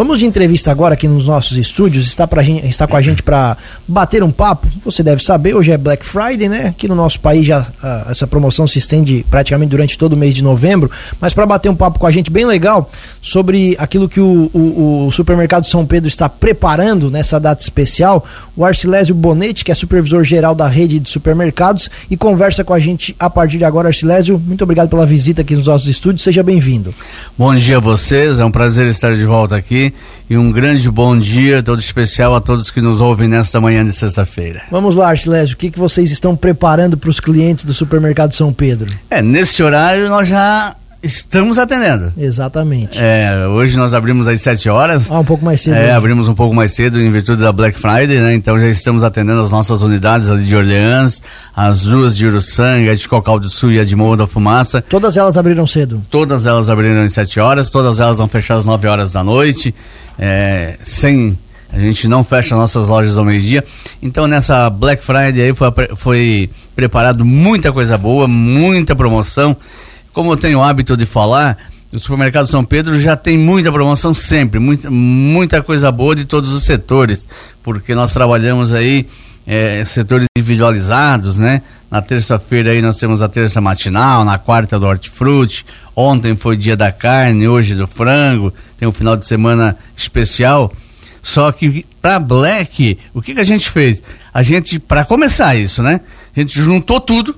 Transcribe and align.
Vamos 0.00 0.18
de 0.18 0.24
entrevista 0.24 0.70
agora 0.70 0.94
aqui 0.94 1.06
nos 1.06 1.26
nossos 1.26 1.58
estúdios. 1.58 2.06
Está, 2.06 2.26
pra 2.26 2.42
está 2.42 2.86
com 2.86 2.96
a 2.96 3.02
gente 3.02 3.22
para 3.22 3.54
bater 3.86 4.22
um 4.22 4.30
papo. 4.30 4.66
Você 4.82 5.02
deve 5.02 5.22
saber, 5.22 5.54
hoje 5.54 5.72
é 5.72 5.76
Black 5.76 6.06
Friday, 6.06 6.48
né? 6.48 6.68
Aqui 6.68 6.88
no 6.88 6.94
nosso 6.94 7.20
país 7.20 7.46
já 7.46 7.60
uh, 7.60 8.10
essa 8.10 8.26
promoção 8.26 8.66
se 8.66 8.78
estende 8.78 9.26
praticamente 9.28 9.68
durante 9.68 9.98
todo 9.98 10.14
o 10.14 10.16
mês 10.16 10.34
de 10.34 10.42
novembro. 10.42 10.90
Mas 11.20 11.34
para 11.34 11.44
bater 11.44 11.68
um 11.68 11.76
papo 11.76 11.98
com 11.98 12.06
a 12.06 12.10
gente 12.10 12.30
bem 12.30 12.46
legal 12.46 12.90
sobre 13.20 13.76
aquilo 13.78 14.08
que 14.08 14.20
o, 14.20 14.50
o, 14.54 15.06
o 15.06 15.12
supermercado 15.12 15.66
São 15.66 15.84
Pedro 15.84 16.08
está 16.08 16.30
preparando 16.30 17.10
nessa 17.10 17.38
data 17.38 17.62
especial, 17.62 18.24
o 18.56 18.64
Arcilésio 18.64 19.14
Bonetti, 19.14 19.66
que 19.66 19.70
é 19.70 19.74
supervisor 19.74 20.24
geral 20.24 20.54
da 20.54 20.66
rede 20.66 20.98
de 20.98 21.10
supermercados, 21.10 21.90
e 22.10 22.16
conversa 22.16 22.64
com 22.64 22.72
a 22.72 22.78
gente 22.78 23.14
a 23.18 23.28
partir 23.28 23.58
de 23.58 23.66
agora. 23.66 23.88
Arcilésio, 23.88 24.42
muito 24.46 24.64
obrigado 24.64 24.88
pela 24.88 25.04
visita 25.04 25.42
aqui 25.42 25.54
nos 25.54 25.66
nossos 25.66 25.88
estúdios. 25.88 26.22
Seja 26.22 26.42
bem-vindo. 26.42 26.94
Bom 27.36 27.54
dia 27.54 27.76
a 27.76 27.80
vocês, 27.80 28.38
é 28.38 28.44
um 28.46 28.50
prazer 28.50 28.86
estar 28.86 29.14
de 29.14 29.26
volta 29.26 29.56
aqui 29.56 29.89
e 30.28 30.36
um 30.36 30.50
grande 30.52 30.90
bom 30.90 31.16
dia 31.16 31.62
todo 31.62 31.80
especial 31.80 32.34
a 32.34 32.40
todos 32.40 32.70
que 32.70 32.80
nos 32.80 33.00
ouvem 33.00 33.28
nesta 33.28 33.60
manhã 33.60 33.84
de 33.84 33.92
sexta-feira. 33.92 34.62
Vamos 34.70 34.96
lá, 34.96 35.10
Arcilésio, 35.10 35.54
o 35.54 35.58
que, 35.58 35.70
que 35.70 35.78
vocês 35.78 36.10
estão 36.10 36.36
preparando 36.36 36.96
para 36.96 37.10
os 37.10 37.20
clientes 37.20 37.64
do 37.64 37.74
supermercado 37.74 38.32
São 38.32 38.52
Pedro? 38.52 38.88
É, 39.08 39.22
nesse 39.22 39.62
horário 39.62 40.08
nós 40.08 40.28
já 40.28 40.74
Estamos 41.02 41.58
atendendo. 41.58 42.12
Exatamente. 42.16 42.98
É, 43.00 43.46
hoje 43.46 43.74
nós 43.78 43.94
abrimos 43.94 44.28
às 44.28 44.38
7 44.42 44.68
horas. 44.68 45.10
Ah, 45.10 45.20
um 45.20 45.24
pouco 45.24 45.42
mais 45.42 45.62
cedo. 45.62 45.74
É, 45.74 45.92
abrimos 45.92 46.28
um 46.28 46.34
pouco 46.34 46.54
mais 46.54 46.72
cedo 46.72 47.00
em 47.00 47.10
virtude 47.10 47.42
da 47.42 47.50
Black 47.50 47.78
Friday, 47.78 48.18
né? 48.18 48.34
Então 48.34 48.60
já 48.60 48.68
estamos 48.68 49.02
atendendo 49.02 49.40
as 49.40 49.50
nossas 49.50 49.80
unidades 49.80 50.30
ali 50.30 50.44
de 50.44 50.54
Orleans, 50.54 51.22
as 51.56 51.82
duas 51.82 52.14
de 52.14 52.26
Uruçanga, 52.26 52.94
de 52.94 53.08
Cocal 53.08 53.40
do 53.40 53.48
Sul 53.48 53.72
e 53.72 53.80
a 53.80 53.84
de 53.84 53.96
Morro 53.96 54.16
da 54.16 54.26
Fumaça. 54.26 54.82
Todas 54.82 55.16
elas 55.16 55.38
abriram 55.38 55.66
cedo? 55.66 56.02
Todas 56.10 56.46
elas 56.46 56.68
abriram 56.68 57.02
às 57.02 57.14
7 57.14 57.40
horas, 57.40 57.70
todas 57.70 57.98
elas 57.98 58.18
vão 58.18 58.28
fechar 58.28 58.56
às 58.56 58.66
9 58.66 58.86
horas 58.86 59.12
da 59.12 59.24
noite, 59.24 59.74
é, 60.18 60.76
sem... 60.82 61.38
A 61.72 61.78
gente 61.78 62.08
não 62.08 62.24
fecha 62.24 62.56
nossas 62.56 62.88
lojas 62.88 63.16
ao 63.16 63.24
meio-dia. 63.24 63.64
Então 64.02 64.26
nessa 64.26 64.68
Black 64.68 65.04
Friday 65.04 65.40
aí 65.40 65.54
foi, 65.54 65.68
foi 65.94 66.50
preparado 66.74 67.24
muita 67.24 67.72
coisa 67.72 67.96
boa, 67.96 68.26
muita 68.26 68.96
promoção 68.96 69.56
como 70.12 70.32
eu 70.32 70.36
tenho 70.36 70.58
o 70.58 70.62
hábito 70.62 70.96
de 70.96 71.06
falar, 71.06 71.56
o 71.92 71.98
supermercado 71.98 72.46
São 72.46 72.64
Pedro 72.64 73.00
já 73.00 73.16
tem 73.16 73.36
muita 73.36 73.72
promoção 73.72 74.14
sempre, 74.14 74.60
muita, 74.60 74.90
muita 74.90 75.62
coisa 75.62 75.90
boa 75.90 76.14
de 76.14 76.24
todos 76.24 76.52
os 76.52 76.62
setores, 76.62 77.28
porque 77.62 77.94
nós 77.94 78.12
trabalhamos 78.12 78.72
aí 78.72 79.06
é, 79.46 79.84
setores 79.84 80.26
individualizados, 80.36 81.36
né? 81.36 81.62
Na 81.90 82.00
terça-feira 82.00 82.70
aí 82.70 82.80
nós 82.80 82.96
temos 82.98 83.20
a 83.20 83.28
terça 83.28 83.60
matinal, 83.60 84.24
na 84.24 84.38
quarta 84.38 84.78
do 84.78 84.86
hortifruti, 84.86 85.66
ontem 85.96 86.36
foi 86.36 86.56
dia 86.56 86.76
da 86.76 86.92
carne, 86.92 87.48
hoje 87.48 87.74
do 87.74 87.86
frango, 87.86 88.54
tem 88.78 88.86
um 88.86 88.92
final 88.92 89.16
de 89.16 89.26
semana 89.26 89.76
especial. 89.96 90.72
Só 91.20 91.50
que 91.50 91.84
para 92.00 92.18
Black, 92.18 92.96
o 93.12 93.20
que, 93.20 93.34
que 93.34 93.40
a 93.40 93.44
gente 93.44 93.68
fez? 93.68 94.02
A 94.32 94.42
gente, 94.42 94.78
para 94.78 95.04
começar 95.04 95.56
isso, 95.56 95.82
né? 95.82 96.00
A 96.34 96.40
gente 96.40 96.58
juntou 96.58 97.00
tudo, 97.00 97.36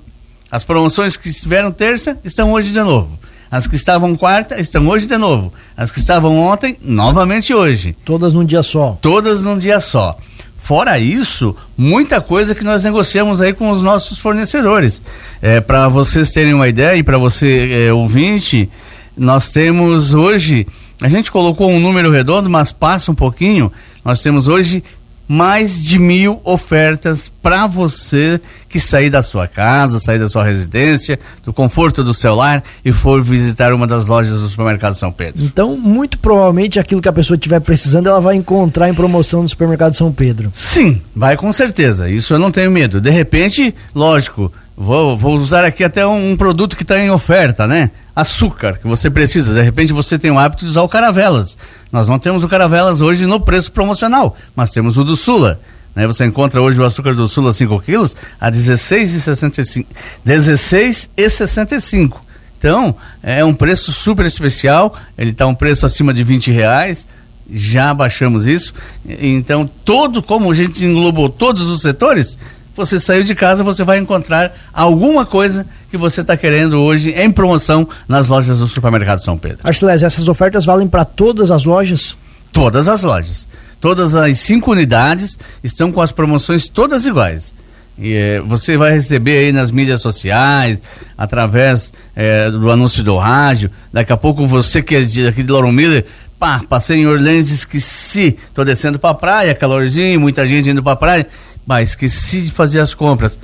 as 0.53 0.65
promoções 0.65 1.17
que 1.17 1.31
estiveram 1.31 1.73
terça 1.73 2.19
estão 2.23 2.53
hoje 2.53 2.73
de 2.73 2.81
novo. 2.83 3.19
As 3.51 3.67
que 3.67 3.75
estavam 3.75 4.15
quarta 4.15 4.61
estão 4.61 4.87
hoje 4.87 5.07
de 5.07 5.17
novo. 5.17 5.51
As 5.75 5.91
que 5.91 5.99
estavam 5.99 6.39
ontem, 6.39 6.77
novamente 6.83 7.55
hoje. 7.55 7.97
Todas 8.05 8.35
num 8.35 8.45
dia 8.45 8.63
só. 8.63 8.99
Todas 9.01 9.43
num 9.43 9.57
dia 9.57 9.81
só. 9.81 10.19
Fora 10.59 10.99
isso, 10.99 11.57
muita 11.77 12.21
coisa 12.21 12.55
que 12.55 12.63
nós 12.63 12.85
negociamos 12.85 13.41
aí 13.41 13.55
com 13.55 13.71
os 13.71 13.83
nossos 13.83 14.19
fornecedores. 14.19 15.01
É, 15.41 15.59
para 15.59 15.89
vocês 15.89 16.31
terem 16.31 16.53
uma 16.53 16.69
ideia 16.69 16.97
e 16.97 17.03
para 17.03 17.17
você 17.17 17.87
é, 17.87 17.93
ouvinte, 17.93 18.69
nós 19.17 19.51
temos 19.53 20.13
hoje, 20.13 20.67
a 21.03 21.09
gente 21.09 21.33
colocou 21.33 21.71
um 21.71 21.81
número 21.81 22.11
redondo, 22.11 22.51
mas 22.51 22.71
passa 22.71 23.11
um 23.11 23.15
pouquinho. 23.15 23.73
Nós 24.05 24.23
temos 24.23 24.49
hoje 24.49 24.85
mais 25.33 25.83
de 25.83 25.99
mil 25.99 26.43
ofertas 26.45 27.33
para 27.43 27.67
você 27.67 28.39
que 28.69 28.79
sair 28.79 29.09
da 29.09 29.23
sua 29.23 29.49
casa, 29.49 29.99
sair 29.99 30.19
da 30.19 30.29
sua 30.29 30.45
residência, 30.45 31.19
do 31.43 31.55
conforto 31.55 32.05
do 32.05 32.13
seu 32.13 32.35
lar 32.35 32.63
e 32.85 32.93
for 32.93 33.23
visitar 33.23 33.73
uma 33.73 33.87
das 33.87 34.09
lojas 34.09 34.39
do 34.39 34.47
supermercado 34.47 34.93
São 34.93 35.11
Pedro. 35.11 35.43
Então, 35.43 35.75
muito 35.75 36.19
provavelmente 36.19 36.79
aquilo 36.79 37.01
que 37.01 37.09
a 37.09 37.13
pessoa 37.15 37.37
estiver 37.37 37.61
precisando, 37.61 38.11
ela 38.11 38.21
vai 38.21 38.37
encontrar 38.37 38.91
em 38.91 38.95
promoção 38.95 39.43
no 39.43 39.49
supermercado 39.49 39.95
São 39.95 40.13
Pedro. 40.13 40.51
Sim, 40.53 41.01
vai 41.17 41.35
com 41.35 41.51
certeza. 41.51 42.11
Isso 42.11 42.35
eu 42.35 42.39
não 42.39 42.51
tenho 42.51 42.71
medo. 42.71 43.01
De 43.01 43.11
repente, 43.11 43.75
lógico, 43.95 44.53
Vou, 44.77 45.17
vou 45.17 45.37
usar 45.37 45.65
aqui 45.65 45.85
até 45.85 46.07
um, 46.07 46.33
um 46.33 46.37
produto 46.37 46.77
que 46.77 46.83
está 46.83 46.99
em 46.99 47.11
oferta, 47.11 47.67
né? 47.67 47.91
Açúcar, 48.15 48.79
que 48.79 48.87
você 48.87 49.11
precisa. 49.11 49.55
De 49.55 49.63
repente 49.63 49.93
você 49.93 50.19
tem 50.19 50.31
o 50.31 50.39
hábito 50.39 50.65
de 50.65 50.71
usar 50.71 50.83
o 50.83 50.89
Caravelas. 50.89 51.57
Nós 51.91 52.09
não 52.09 52.19
temos 52.19 52.45
o 52.45 52.49
Caravelas 52.49 53.01
hoje 53.01 53.27
no 53.27 53.41
preço 53.41 53.73
promocional, 53.73 54.37
mas 54.55 54.71
temos 54.71 54.99
o 54.99 55.05
do 55.05 55.17
Sula. 55.17 55.61
Né? 55.95 56.07
Você 56.07 56.25
encontra 56.25 56.61
hoje 56.61 56.81
o 56.81 56.85
açúcar 56.85 57.15
do 57.15 57.27
Sula 57.29 57.53
5 57.53 57.81
quilos 57.81 58.15
a 58.41 58.47
R$16,65. 58.47 59.87
16,65. 60.27 62.21
Então, 62.59 62.95
é 63.23 63.45
um 63.45 63.55
preço 63.55 63.93
super 63.93 64.25
especial. 64.25 64.97
Ele 65.19 65.31
está 65.31 65.47
um 65.47 65.55
preço 65.55 65.85
acima 65.85 66.15
de 66.15 66.23
20 66.23 66.51
reais 66.53 67.07
já 67.51 67.93
baixamos 67.93 68.47
isso. 68.47 68.73
Então, 69.07 69.69
todo, 69.85 70.23
como 70.23 70.51
a 70.51 70.55
gente 70.55 70.85
englobou 70.85 71.29
todos 71.29 71.63
os 71.63 71.83
setores, 71.83 72.39
você 72.75 72.99
saiu 72.99 73.25
de 73.25 73.35
casa, 73.35 73.63
você 73.63 73.85
vai 73.85 73.99
encontrar 73.99 74.53
alguma 74.73 75.27
coisa 75.27 75.67
que 75.93 75.99
você 75.99 76.23
está 76.23 76.39
querendo 76.39 76.81
hoje 76.81 77.11
em 77.11 77.31
promoção 77.31 77.87
nas 78.09 78.31
lojas 78.31 78.61
do 78.61 78.67
supermercado 78.67 79.19
São 79.19 79.37
Pedro. 79.37 79.59
Arcelés, 79.63 80.03
essas 80.03 80.27
ofertas 80.27 80.65
valem 80.65 80.89
para 80.89 81.05
todas 81.05 81.51
as 81.51 81.67
lojas? 81.67 82.17
Todas 82.51 82.89
as 82.89 83.03
lojas. 83.03 83.47
Todas 83.79 84.17
as 84.17 84.39
cinco 84.39 84.73
unidades 84.73 85.39
estão 85.63 85.93
com 85.93 86.01
as 86.01 86.11
promoções 86.11 86.67
todas 86.67 87.05
iguais. 87.05 87.53
E, 87.99 88.15
eh, 88.15 88.41
você 88.41 88.75
vai 88.75 88.95
receber 88.95 89.37
aí 89.37 89.53
nas 89.53 89.71
mídias 89.71 90.01
sociais, 90.01 90.81
através 91.17 91.93
eh, 92.17 92.51
do 92.51 92.71
anúncio 92.71 93.05
do 93.05 93.19
rádio. 93.19 93.71
Daqui 93.93 94.15
a 94.15 94.17
pouco 94.17 94.47
você 94.47 94.81
que 94.81 94.95
é 94.95 95.03
de, 95.03 95.27
aqui 95.27 95.43
de 95.43 95.53
Lauro 95.53 95.71
Miller, 95.71 96.07
pá, 96.39 96.63
passei 96.67 97.01
em 97.01 97.07
Orleans, 97.07 97.51
esqueci, 97.51 98.39
tô 98.55 98.65
descendo 98.65 98.99
pra 98.99 99.13
praia, 99.13 99.55
calorzinho, 99.55 100.19
muita 100.19 100.49
gente 100.49 100.71
indo 100.71 100.83
pra 100.83 100.97
praia 100.97 101.27
mas 101.67 101.91
esqueci 101.91 102.43
de 102.43 102.51
fazer 102.51 102.81
as 102.81 102.95
compras. 102.95 103.39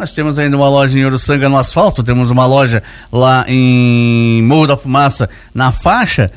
Nós 0.00 0.14
temos 0.14 0.38
ainda 0.38 0.56
uma 0.56 0.66
loja 0.66 0.98
em 0.98 1.04
Uruçanga 1.04 1.46
no 1.46 1.58
asfalto, 1.58 2.02
temos 2.02 2.30
uma 2.30 2.46
loja 2.46 2.82
lá 3.12 3.44
em 3.46 4.42
Morro 4.44 4.66
da 4.66 4.74
Fumaça 4.74 5.28
na 5.54 5.70
faixa. 5.72 6.32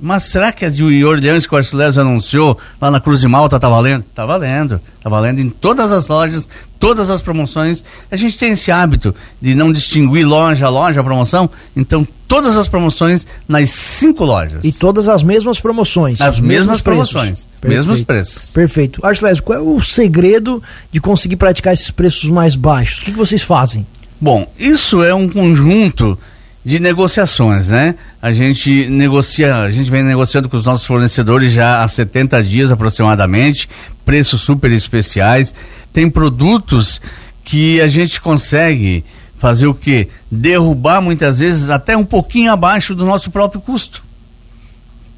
Mas 0.00 0.24
será 0.24 0.52
que 0.52 0.64
a 0.64 0.70
de 0.70 1.04
Orleans 1.04 1.46
que 1.46 1.54
o 1.54 1.56
Arcelés 1.56 1.98
anunciou 1.98 2.56
lá 2.80 2.90
na 2.90 3.00
Cruz 3.00 3.20
de 3.20 3.28
Malta 3.28 3.58
tá 3.58 3.68
valendo? 3.68 4.04
Tá 4.14 4.24
valendo. 4.24 4.80
Tá 5.02 5.10
valendo 5.10 5.40
em 5.40 5.50
todas 5.50 5.92
as 5.92 6.06
lojas, 6.06 6.48
todas 6.78 7.10
as 7.10 7.20
promoções. 7.20 7.82
A 8.10 8.14
gente 8.14 8.38
tem 8.38 8.52
esse 8.52 8.70
hábito 8.70 9.14
de 9.42 9.54
não 9.54 9.72
distinguir 9.72 10.24
loja 10.24 10.66
a 10.66 10.68
loja, 10.68 11.02
promoção. 11.02 11.50
Então, 11.76 12.06
todas 12.28 12.56
as 12.56 12.68
promoções 12.68 13.26
nas 13.48 13.70
cinco 13.70 14.24
lojas. 14.24 14.60
E 14.62 14.70
todas 14.70 15.08
as 15.08 15.22
mesmas 15.22 15.60
promoções. 15.60 16.20
As 16.20 16.38
mesmas 16.38 16.80
promoções. 16.80 17.48
Mesmos 17.64 18.04
preços. 18.04 18.50
Perfeito. 18.50 19.04
Arcelés, 19.04 19.40
qual 19.40 19.58
é 19.58 19.62
o 19.62 19.80
segredo 19.80 20.62
de 20.92 21.00
conseguir 21.00 21.36
praticar 21.36 21.72
esses 21.72 21.90
preços 21.90 22.30
mais 22.30 22.54
baixos? 22.54 23.02
O 23.02 23.04
que, 23.06 23.12
que 23.12 23.18
vocês 23.18 23.42
fazem? 23.42 23.84
Bom, 24.20 24.46
isso 24.58 25.02
é 25.02 25.14
um 25.14 25.28
conjunto 25.28 26.18
de 26.68 26.80
negociações, 26.80 27.70
né? 27.70 27.94
A 28.20 28.30
gente 28.30 28.90
negocia, 28.90 29.56
a 29.56 29.70
gente 29.70 29.90
vem 29.90 30.02
negociando 30.02 30.50
com 30.50 30.56
os 30.58 30.66
nossos 30.66 30.86
fornecedores 30.86 31.50
já 31.50 31.82
há 31.82 31.88
70 31.88 32.42
dias 32.42 32.70
aproximadamente, 32.70 33.66
preços 34.04 34.42
super 34.42 34.70
especiais. 34.70 35.54
Tem 35.94 36.10
produtos 36.10 37.00
que 37.42 37.80
a 37.80 37.88
gente 37.88 38.20
consegue 38.20 39.02
fazer 39.38 39.66
o 39.66 39.72
quê? 39.72 40.08
Derrubar 40.30 41.00
muitas 41.00 41.38
vezes 41.38 41.70
até 41.70 41.96
um 41.96 42.04
pouquinho 42.04 42.52
abaixo 42.52 42.94
do 42.94 43.06
nosso 43.06 43.30
próprio 43.30 43.62
custo. 43.62 44.04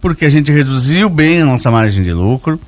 Porque 0.00 0.26
a 0.26 0.30
gente 0.30 0.52
reduziu 0.52 1.10
bem 1.10 1.42
a 1.42 1.46
nossa 1.46 1.68
margem 1.68 2.04
de 2.04 2.12
lucro. 2.12 2.60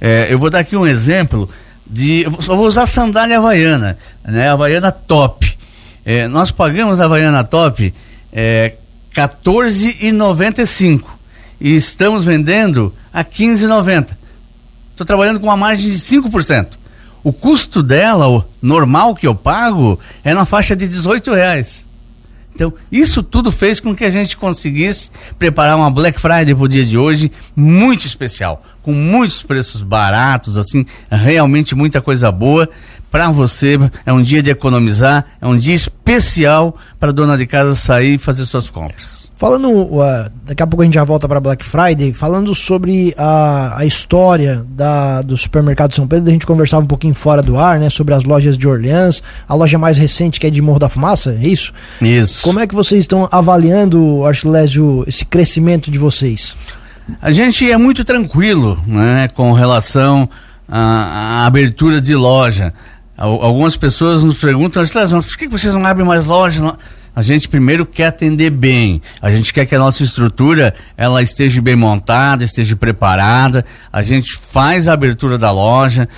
É, 0.00 0.32
eu 0.32 0.38
vou 0.38 0.48
dar 0.48 0.60
aqui 0.60 0.76
um 0.76 0.86
exemplo 0.86 1.50
de. 1.84 2.24
Só 2.38 2.54
vou 2.54 2.68
usar 2.68 2.86
sandália 2.86 3.38
havaiana, 3.38 3.98
né? 4.24 4.48
Havaiana 4.48 4.92
top. 4.92 5.58
É, 6.04 6.28
nós 6.28 6.52
pagamos 6.52 7.00
a 7.00 7.04
Havaiana 7.04 7.42
Top 7.42 7.92
é, 8.32 8.74
14,95 9.14 11.04
e 11.60 11.76
estamos 11.76 12.24
vendendo 12.24 12.92
a 13.12 13.24
15,90. 13.24 14.16
Estou 14.90 15.06
trabalhando 15.06 15.38
com 15.38 15.46
uma 15.46 15.56
margem 15.56 15.90
de 15.90 15.98
5%. 15.98 16.78
O 17.22 17.32
custo 17.32 17.82
dela, 17.82 18.28
o 18.28 18.44
normal 18.60 19.14
que 19.14 19.26
eu 19.26 19.34
pago, 19.34 19.98
é 20.24 20.34
na 20.34 20.44
faixa 20.44 20.74
de 20.74 20.88
18 20.88 21.32
reais. 21.32 21.86
Então, 22.54 22.72
isso 22.90 23.22
tudo 23.22 23.50
fez 23.50 23.80
com 23.80 23.94
que 23.94 24.04
a 24.04 24.10
gente 24.10 24.36
conseguisse 24.36 25.10
preparar 25.38 25.76
uma 25.76 25.90
Black 25.90 26.20
Friday 26.20 26.54
para 26.54 26.64
o 26.64 26.68
dia 26.68 26.84
de 26.84 26.98
hoje 26.98 27.32
muito 27.56 28.06
especial, 28.06 28.62
com 28.82 28.92
muitos 28.92 29.42
preços 29.42 29.82
baratos, 29.82 30.58
assim, 30.58 30.84
realmente 31.10 31.74
muita 31.74 32.02
coisa 32.02 32.30
boa 32.30 32.68
para 33.12 33.30
você. 33.30 33.78
É 34.06 34.12
um 34.12 34.22
dia 34.22 34.42
de 34.42 34.50
economizar, 34.50 35.26
é 35.40 35.46
um 35.46 35.54
dia 35.54 35.74
especial 35.74 36.74
para 36.98 37.12
dona 37.12 37.36
de 37.36 37.46
casa 37.46 37.74
sair 37.74 38.14
e 38.14 38.18
fazer 38.18 38.46
suas 38.46 38.70
compras. 38.70 39.30
Falando, 39.34 39.70
uh, 39.70 40.00
daqui 40.46 40.62
a 40.62 40.66
pouco 40.66 40.82
a 40.82 40.84
gente 40.84 40.94
já 40.94 41.04
volta 41.04 41.28
para 41.28 41.40
Black 41.40 41.64
Friday, 41.64 42.12
falando 42.12 42.54
sobre 42.54 43.12
a, 43.18 43.80
a 43.80 43.84
história 43.84 44.64
da, 44.68 45.20
do 45.20 45.36
supermercado 45.36 45.94
São 45.94 46.06
Pedro, 46.06 46.30
a 46.30 46.32
gente 46.32 46.46
conversava 46.46 46.84
um 46.84 46.86
pouquinho 46.86 47.14
fora 47.14 47.42
do 47.42 47.58
ar, 47.58 47.78
né, 47.78 47.90
sobre 47.90 48.14
as 48.14 48.24
lojas 48.24 48.56
de 48.56 48.68
Orleans, 48.68 49.20
a 49.48 49.54
loja 49.54 49.76
mais 49.78 49.98
recente 49.98 50.38
que 50.38 50.46
é 50.46 50.50
de 50.50 50.62
Morro 50.62 50.78
da 50.78 50.88
Fumaça, 50.88 51.36
é 51.42 51.46
isso? 51.46 51.72
Isso. 52.00 52.42
Como 52.42 52.60
é 52.60 52.66
que 52.68 52.74
vocês 52.74 53.00
estão 53.00 53.28
avaliando, 53.32 54.24
Archilésio, 54.24 55.04
esse 55.08 55.24
crescimento 55.24 55.90
de 55.90 55.98
vocês? 55.98 56.54
A 57.20 57.32
gente 57.32 57.68
é 57.68 57.76
muito 57.76 58.04
tranquilo, 58.04 58.80
né, 58.86 59.28
com 59.34 59.52
relação 59.52 60.28
à, 60.68 61.42
à 61.42 61.46
abertura 61.46 62.00
de 62.00 62.14
loja. 62.14 62.72
Algumas 63.22 63.76
pessoas 63.76 64.24
nos 64.24 64.40
perguntam, 64.40 64.82
por 64.82 65.36
que 65.38 65.46
vocês 65.46 65.72
não 65.74 65.86
abrem 65.86 66.04
mais 66.04 66.26
lojas? 66.26 66.60
A 67.14 67.22
gente 67.22 67.48
primeiro 67.48 67.86
quer 67.86 68.06
atender 68.06 68.50
bem. 68.50 69.00
A 69.20 69.30
gente 69.30 69.54
quer 69.54 69.64
que 69.64 69.76
a 69.76 69.78
nossa 69.78 70.02
estrutura 70.02 70.74
ela 70.96 71.22
esteja 71.22 71.62
bem 71.62 71.76
montada, 71.76 72.42
esteja 72.42 72.74
preparada. 72.74 73.64
A 73.92 74.02
gente 74.02 74.36
faz 74.36 74.88
a 74.88 74.94
abertura 74.94 75.38
da 75.38 75.52
loja, 75.52 76.08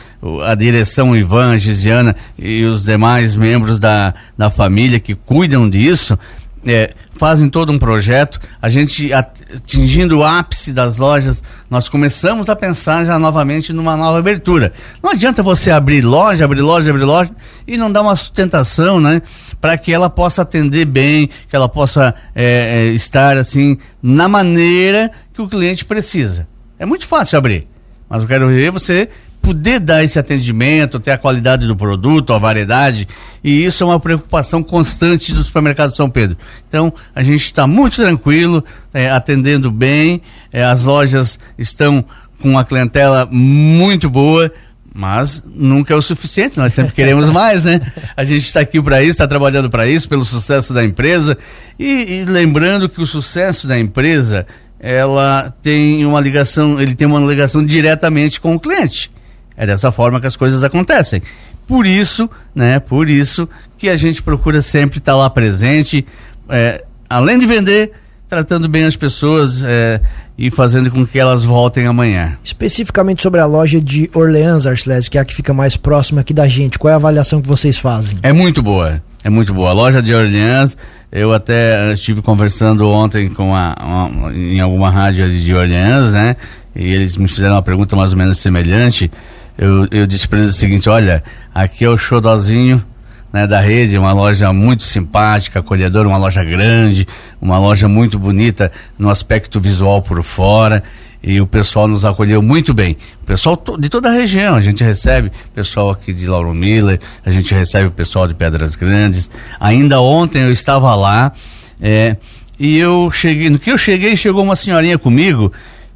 a 0.46 0.54
direção 0.54 1.14
Ivan, 1.14 1.52
a 1.52 1.58
Gisiana 1.58 2.16
e 2.38 2.64
os 2.64 2.84
demais 2.84 3.34
membros 3.34 3.78
da, 3.78 4.14
da 4.38 4.48
família 4.48 4.98
que 4.98 5.14
cuidam 5.14 5.68
disso 5.68 6.18
é, 6.66 6.94
fazem 7.24 7.48
todo 7.48 7.72
um 7.72 7.78
projeto. 7.78 8.38
A 8.60 8.68
gente, 8.68 9.10
atingindo 9.10 10.18
o 10.18 10.22
ápice 10.22 10.74
das 10.74 10.98
lojas, 10.98 11.42
nós 11.70 11.88
começamos 11.88 12.50
a 12.50 12.54
pensar 12.54 13.06
já 13.06 13.18
novamente 13.18 13.72
numa 13.72 13.96
nova 13.96 14.18
abertura. 14.18 14.74
Não 15.02 15.12
adianta 15.12 15.42
você 15.42 15.70
abrir 15.70 16.04
loja, 16.04 16.44
abrir 16.44 16.60
loja, 16.60 16.90
abrir 16.90 17.04
loja 17.04 17.30
e 17.66 17.78
não 17.78 17.90
dar 17.90 18.02
uma 18.02 18.14
sustentação, 18.14 19.00
né? 19.00 19.22
Para 19.58 19.78
que 19.78 19.90
ela 19.90 20.10
possa 20.10 20.42
atender 20.42 20.84
bem, 20.84 21.30
que 21.48 21.56
ela 21.56 21.66
possa 21.66 22.14
é, 22.34 22.88
estar 22.88 23.38
assim 23.38 23.78
na 24.02 24.28
maneira 24.28 25.10
que 25.32 25.40
o 25.40 25.48
cliente 25.48 25.82
precisa. 25.82 26.46
É 26.78 26.84
muito 26.84 27.06
fácil 27.06 27.38
abrir, 27.38 27.66
mas 28.06 28.20
eu 28.20 28.28
quero 28.28 28.48
ver 28.48 28.70
você 28.70 29.08
poder 29.44 29.78
dar 29.78 30.02
esse 30.02 30.18
atendimento, 30.18 30.98
ter 30.98 31.10
a 31.10 31.18
qualidade 31.18 31.66
do 31.66 31.76
produto, 31.76 32.32
a 32.32 32.38
variedade, 32.38 33.06
e 33.42 33.62
isso 33.64 33.84
é 33.84 33.86
uma 33.86 34.00
preocupação 34.00 34.62
constante 34.62 35.34
do 35.34 35.44
supermercado 35.44 35.94
São 35.94 36.08
Pedro. 36.08 36.38
Então, 36.66 36.92
a 37.14 37.22
gente 37.22 37.44
está 37.44 37.66
muito 37.66 37.96
tranquilo, 37.96 38.64
é, 38.92 39.10
atendendo 39.10 39.70
bem, 39.70 40.22
é, 40.50 40.64
as 40.64 40.84
lojas 40.84 41.38
estão 41.58 42.02
com 42.40 42.52
uma 42.52 42.64
clientela 42.64 43.28
muito 43.30 44.08
boa, 44.08 44.50
mas 44.94 45.42
nunca 45.44 45.92
é 45.92 45.96
o 45.96 46.00
suficiente, 46.00 46.56
nós 46.56 46.72
sempre 46.72 46.94
queremos 46.94 47.28
mais, 47.30 47.64
né? 47.64 47.82
A 48.16 48.24
gente 48.24 48.46
está 48.46 48.60
aqui 48.60 48.80
para 48.80 49.02
isso, 49.02 49.10
está 49.10 49.26
trabalhando 49.26 49.68
para 49.68 49.86
isso, 49.86 50.08
pelo 50.08 50.24
sucesso 50.24 50.72
da 50.72 50.82
empresa. 50.82 51.36
E, 51.78 52.20
e, 52.20 52.24
lembrando 52.24 52.88
que 52.88 53.02
o 53.02 53.06
sucesso 53.06 53.66
da 53.66 53.78
empresa, 53.78 54.46
ela 54.80 55.54
tem 55.62 56.06
uma 56.06 56.20
ligação, 56.20 56.80
ele 56.80 56.94
tem 56.94 57.06
uma 57.06 57.20
ligação 57.20 57.64
diretamente 57.64 58.40
com 58.40 58.54
o 58.54 58.60
cliente. 58.60 59.10
É 59.56 59.66
dessa 59.66 59.92
forma 59.92 60.20
que 60.20 60.26
as 60.26 60.36
coisas 60.36 60.64
acontecem. 60.64 61.22
Por 61.66 61.86
isso, 61.86 62.28
né? 62.54 62.78
Por 62.78 63.08
isso 63.08 63.48
que 63.78 63.88
a 63.88 63.96
gente 63.96 64.22
procura 64.22 64.60
sempre 64.60 64.98
estar 64.98 65.16
lá 65.16 65.30
presente, 65.30 66.04
é, 66.48 66.84
além 67.08 67.38
de 67.38 67.46
vender, 67.46 67.92
tratando 68.28 68.68
bem 68.68 68.84
as 68.84 68.96
pessoas 68.96 69.62
é, 69.62 70.00
e 70.36 70.50
fazendo 70.50 70.90
com 70.90 71.06
que 71.06 71.18
elas 71.18 71.44
voltem 71.44 71.86
amanhã. 71.86 72.36
Especificamente 72.42 73.22
sobre 73.22 73.40
a 73.40 73.46
loja 73.46 73.80
de 73.80 74.10
Orleans, 74.12 74.66
Arcelés, 74.66 75.08
que 75.08 75.16
é 75.16 75.20
a 75.20 75.24
que 75.24 75.34
fica 75.34 75.54
mais 75.54 75.76
próxima 75.76 76.20
aqui 76.20 76.34
da 76.34 76.46
gente, 76.48 76.78
qual 76.78 76.90
é 76.90 76.94
a 76.94 76.96
avaliação 76.96 77.40
que 77.40 77.48
vocês 77.48 77.78
fazem? 77.78 78.18
É 78.22 78.32
muito 78.32 78.62
boa, 78.62 79.00
é 79.22 79.30
muito 79.30 79.54
boa. 79.54 79.70
A 79.70 79.72
loja 79.72 80.02
de 80.02 80.12
Orleans, 80.12 80.76
eu 81.10 81.32
até 81.32 81.92
estive 81.92 82.20
conversando 82.20 82.88
ontem 82.88 83.28
com 83.28 83.54
a, 83.54 83.74
uma, 83.80 84.34
em 84.34 84.60
alguma 84.60 84.90
rádio 84.90 85.30
de 85.30 85.54
Orleans, 85.54 86.12
né? 86.12 86.36
E 86.74 86.92
eles 86.92 87.16
me 87.16 87.28
fizeram 87.28 87.54
uma 87.54 87.62
pergunta 87.62 87.94
mais 87.94 88.10
ou 88.10 88.18
menos 88.18 88.38
semelhante 88.38 89.10
eu, 89.56 89.86
eu 89.90 90.06
disse 90.06 90.28
para 90.28 90.38
eles 90.38 90.50
o 90.50 90.58
seguinte: 90.58 90.88
olha, 90.88 91.22
aqui 91.54 91.84
é 91.84 91.88
o 91.88 91.96
Xodozinho 91.96 92.84
né, 93.32 93.48
da 93.48 93.60
rede, 93.60 93.98
uma 93.98 94.12
loja 94.12 94.52
muito 94.52 94.84
simpática, 94.84 95.58
acolhedora, 95.58 96.06
uma 96.06 96.16
loja 96.16 96.44
grande, 96.44 97.04
uma 97.42 97.58
loja 97.58 97.88
muito 97.88 98.16
bonita 98.16 98.70
no 98.96 99.10
aspecto 99.10 99.58
visual 99.58 100.00
por 100.00 100.22
fora. 100.22 100.82
E 101.26 101.40
o 101.40 101.46
pessoal 101.46 101.88
nos 101.88 102.04
acolheu 102.04 102.42
muito 102.42 102.74
bem. 102.74 102.98
O 103.22 103.24
pessoal 103.24 103.60
de 103.78 103.88
toda 103.88 104.10
a 104.10 104.12
região, 104.12 104.54
a 104.54 104.60
gente 104.60 104.84
recebe 104.84 105.32
pessoal 105.54 105.90
aqui 105.90 106.12
de 106.12 106.26
Lauro 106.26 106.52
Miller, 106.52 107.00
a 107.24 107.30
gente 107.30 107.52
recebe 107.54 107.88
o 107.88 107.90
pessoal 107.90 108.28
de 108.28 108.34
Pedras 108.34 108.76
Grandes. 108.76 109.30
Ainda 109.58 110.00
ontem 110.02 110.42
eu 110.42 110.52
estava 110.52 110.94
lá, 110.94 111.32
é, 111.80 112.16
e 112.60 112.78
eu 112.78 113.10
cheguei, 113.10 113.48
no 113.48 113.58
que 113.58 113.72
eu 113.72 113.78
cheguei, 113.78 114.14
chegou 114.14 114.44
uma 114.44 114.54
senhorinha 114.54 114.98
comigo, 114.98 115.50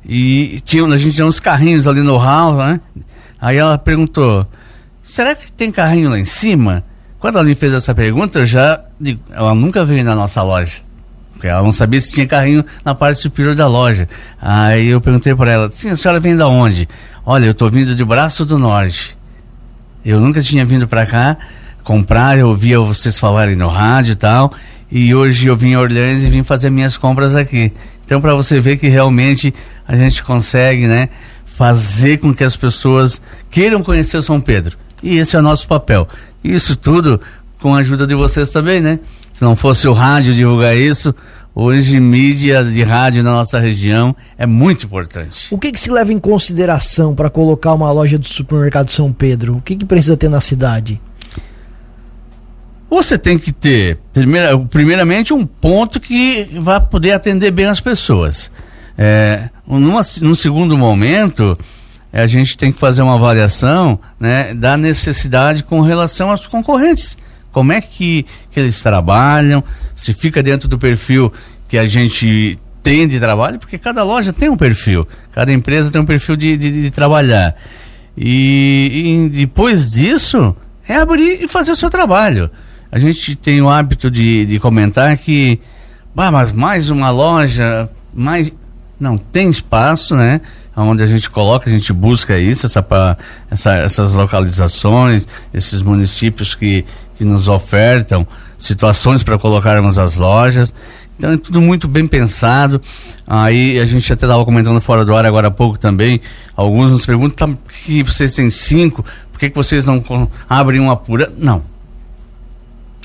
e 0.05 0.61
tinha, 0.65 0.85
a 0.87 0.97
gente 0.97 1.15
tinha 1.15 1.27
uns 1.27 1.39
carrinhos 1.39 1.87
ali 1.87 2.01
no 2.01 2.17
hall, 2.17 2.57
né? 2.57 2.81
Aí 3.41 3.57
ela 3.57 3.79
perguntou: 3.79 4.47
será 5.03 5.35
que 5.35 5.51
tem 5.53 5.71
carrinho 5.71 6.11
lá 6.11 6.19
em 6.19 6.25
cima? 6.25 6.85
Quando 7.19 7.37
ela 7.37 7.45
me 7.45 7.55
fez 7.55 7.75
essa 7.75 7.95
pergunta, 7.95 8.41
eu 8.41 8.47
já 8.47 8.81
ela 9.31 9.55
nunca 9.55 9.85
veio 9.85 10.05
na 10.05 10.15
nossa 10.15 10.43
loja. 10.43 10.81
Porque 11.33 11.47
ela 11.47 11.63
não 11.63 11.73
sabia 11.73 12.01
se 12.01 12.13
tinha 12.13 12.27
carrinho 12.27 12.65
na 12.85 12.95
parte 12.95 13.21
superior 13.21 13.55
da 13.55 13.67
loja. 13.67 14.09
Aí 14.41 14.89
eu 14.89 15.01
perguntei 15.01 15.35
para 15.35 15.53
ela: 15.53 15.71
sim, 15.71 15.91
a 15.91 15.97
senhora 15.97 16.21
vem 16.21 16.37
da 16.37 16.49
onde? 16.49 16.89
Olha, 17.25 17.47
eu 17.47 17.53
estou 17.53 17.71
vindo 17.71 17.95
de 17.95 18.05
Braço 18.05 18.45
do 18.45 18.59
Norte. 18.59 19.17
Eu 20.05 20.21
nunca 20.21 20.41
tinha 20.41 20.65
vindo 20.65 20.89
para 20.89 21.07
cá 21.07 21.37
comprar, 21.89 22.37
eu 22.37 22.49
ouvia 22.49 22.79
vocês 22.81 23.19
falarem 23.19 23.57
no 23.57 23.67
rádio 23.67 24.13
e 24.13 24.17
tal. 24.17 24.53
E 24.91 25.15
hoje 25.15 25.47
eu 25.47 25.57
vim 25.57 25.73
a 25.73 25.81
Orleans 25.81 26.23
e 26.23 26.29
vim 26.29 26.43
fazer 26.43 26.69
minhas 26.69 26.99
compras 26.99 27.35
aqui. 27.35 27.73
Então, 28.05 28.21
para 28.21 28.35
você 28.35 28.61
ver 28.61 28.77
que 28.77 28.89
realmente 28.89 29.55
a 29.87 29.97
gente 29.97 30.23
consegue, 30.23 30.87
né? 30.87 31.09
Fazer 31.59 32.19
com 32.19 32.33
que 32.33 32.45
as 32.45 32.57
pessoas 32.57 33.21
queiram 33.51 33.83
conhecer 33.83 34.17
o 34.17 34.23
São 34.23 34.41
Pedro. 34.41 34.79
E 35.03 35.17
esse 35.17 35.35
é 35.35 35.41
o 35.41 35.43
nosso 35.43 35.67
papel. 35.67 36.07
Isso 36.43 36.77
tudo 36.77 37.21
com 37.61 37.75
a 37.75 37.79
ajuda 37.79 38.07
de 38.07 38.15
vocês 38.15 38.51
também, 38.51 38.81
né? 38.81 39.01
Se 39.33 39.43
não 39.43 39.57
fosse 39.57 39.89
o 39.89 39.93
rádio 39.93 40.33
divulgar 40.33 40.77
isso, 40.77 41.13
hoje 41.53 41.99
mídia 41.99 42.63
de 42.63 42.85
rádio 42.85 43.25
na 43.25 43.33
nossa 43.33 43.59
região 43.59 44.15
é 44.39 44.47
muito 44.47 44.87
importante. 44.87 45.49
O 45.51 45.59
que, 45.59 45.73
que 45.73 45.81
se 45.81 45.91
leva 45.91 46.13
em 46.13 46.19
consideração 46.21 47.13
para 47.13 47.29
colocar 47.29 47.75
uma 47.75 47.91
loja 47.91 48.17
do 48.17 48.29
supermercado 48.29 48.93
São 48.93 49.13
Pedro? 49.13 49.57
O 49.57 49.61
que, 49.61 49.75
que 49.75 49.85
precisa 49.85 50.17
ter 50.17 50.29
na 50.29 50.41
cidade? 50.41 51.01
Você 52.89 53.19
tem 53.19 53.37
que 53.37 53.51
ter, 53.51 53.99
primeira, 54.13 54.57
primeiramente, 54.57 55.35
um 55.35 55.45
ponto 55.45 55.99
que 55.99 56.49
vai 56.55 56.81
poder 56.81 57.11
atender 57.11 57.51
bem 57.51 57.67
as 57.67 57.81
pessoas. 57.81 58.49
É, 58.99 59.49
numa, 59.65 60.03
num 60.21 60.35
segundo 60.35 60.77
momento, 60.77 61.57
a 62.13 62.27
gente 62.27 62.59
tem 62.59 62.73
que 62.73 62.79
fazer 62.81 63.03
uma 63.03 63.15
avaliação 63.15 64.01
né, 64.19 64.53
da 64.53 64.77
necessidade 64.77 65.63
com 65.63 65.81
relação 65.81 66.31
aos 66.31 66.49
concorrentes. 66.49 67.17
Como 67.53 67.73
é 67.73 67.81
que, 67.81 68.27
que 68.51 68.59
eles 68.59 68.83
trabalham, 68.83 69.63
se 69.95 70.13
fica 70.13 70.43
dentro 70.43 70.69
do 70.69 70.79
perfil 70.79 71.33
que 71.69 71.79
a 71.79 71.87
gente 71.87 72.59
tem 72.83 73.07
de 73.07 73.21
trabalho, 73.21 73.59
porque 73.59 73.79
cada 73.79 74.03
loja 74.03 74.33
tem 74.33 74.49
um 74.49 74.57
perfil, 74.57 75.07
cada 75.33 75.53
empresa 75.53 75.91
tem 75.91 76.01
um 76.01 76.07
perfil 76.07 76.37
de, 76.37 76.57
de, 76.57 76.83
de 76.83 76.91
trabalhar. 76.91 77.55
E, 78.17 79.27
e, 79.27 79.29
depois 79.29 79.91
disso, 79.91 80.57
é 80.89 80.97
abrir 80.97 81.45
e 81.45 81.49
fazer 81.49 81.71
o 81.71 81.77
seu 81.77 81.91
trabalho. 81.91 82.51
A 82.91 82.99
gente 82.99 83.37
tem 83.37 83.61
o 83.61 83.69
hábito 83.69 84.11
de, 84.11 84.47
de 84.47 84.59
comentar 84.59 85.17
que, 85.19 85.61
bah, 86.15 86.31
mas 86.31 86.51
mais 86.51 86.91
uma 86.91 87.11
loja, 87.11 87.89
mais 88.15 88.51
não 88.99 89.17
tem 89.17 89.51
espaço, 89.51 90.17
né? 90.17 90.41
Onde 90.77 91.03
a 91.03 91.07
gente 91.07 91.29
coloca, 91.29 91.69
a 91.69 91.73
gente 91.73 91.93
busca 91.93 92.39
isso, 92.39 92.67
essa, 92.67 92.87
essa, 93.51 93.75
essas 93.75 94.15
localizações, 94.15 95.27
esses 95.53 95.83
municípios 95.83 96.55
que, 96.55 96.85
que 97.17 97.25
nos 97.25 97.49
ofertam 97.49 98.27
situações 98.57 99.25
para 99.25 99.37
colocarmos 99.39 99.99
as 99.99 100.17
lojas. 100.17 100.73
Então 101.17 101.33
é 101.33 101.37
tudo 101.37 101.61
muito 101.61 101.89
bem 101.89 102.07
pensado. 102.07 102.81
Aí 103.27 103.81
a 103.81 103.87
gente 103.87 104.13
até 104.13 104.25
estava 104.25 104.45
comentando 104.45 104.81
fora 104.81 105.05
do 105.05 105.17
ar 105.17 105.27
agora 105.27 105.49
há 105.49 105.51
pouco 105.51 105.77
também. 105.77 106.21
Alguns 106.55 106.93
nos 106.93 107.05
perguntam 107.05 107.55
tá, 107.55 107.61
que 107.85 108.05
vocês 108.05 108.35
têm 108.35 108.49
cinco, 108.49 109.05
por 109.33 109.41
que, 109.41 109.51
que 109.51 109.57
vocês 109.57 109.85
não 109.85 110.01
abrem 110.49 110.81
uma 110.81 110.97
pura? 110.97 111.33
Não. 111.37 111.63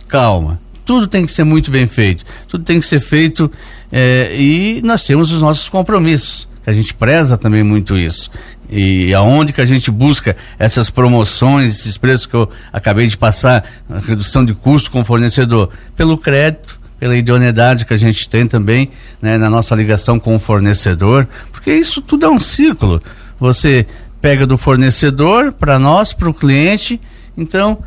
Calma 0.07 0.62
tudo 0.85 1.07
tem 1.07 1.25
que 1.25 1.31
ser 1.31 1.43
muito 1.43 1.71
bem 1.71 1.87
feito, 1.87 2.23
tudo 2.47 2.63
tem 2.63 2.79
que 2.79 2.85
ser 2.85 2.99
feito 2.99 3.51
é, 3.91 4.35
e 4.35 4.81
nós 4.83 5.05
temos 5.05 5.31
os 5.31 5.41
nossos 5.41 5.69
compromissos, 5.69 6.47
que 6.63 6.69
a 6.69 6.73
gente 6.73 6.93
preza 6.93 7.37
também 7.37 7.63
muito 7.63 7.97
isso. 7.97 8.29
E 8.69 9.13
aonde 9.13 9.53
que 9.53 9.61
a 9.61 9.65
gente 9.65 9.91
busca 9.91 10.35
essas 10.57 10.89
promoções, 10.89 11.71
esses 11.71 11.97
preços 11.97 12.25
que 12.25 12.33
eu 12.33 12.49
acabei 12.71 13.05
de 13.05 13.15
passar, 13.15 13.63
redução 14.07 14.43
de 14.43 14.53
custo 14.53 14.89
com 14.89 15.01
o 15.01 15.05
fornecedor, 15.05 15.69
pelo 15.95 16.17
crédito, 16.17 16.79
pela 16.99 17.15
idoneidade 17.15 17.85
que 17.85 17.93
a 17.93 17.97
gente 17.97 18.27
tem 18.29 18.47
também 18.47 18.89
né, 19.21 19.37
na 19.37 19.49
nossa 19.49 19.75
ligação 19.75 20.17
com 20.17 20.35
o 20.35 20.39
fornecedor, 20.39 21.27
porque 21.51 21.73
isso 21.73 22.01
tudo 22.01 22.25
é 22.25 22.29
um 22.29 22.39
ciclo. 22.39 23.01
você 23.37 23.85
pega 24.21 24.47
do 24.47 24.57
fornecedor 24.57 25.51
para 25.51 25.77
nós, 25.77 26.13
para 26.13 26.29
o 26.29 26.33
cliente. 26.33 26.99
Então, 27.35 27.77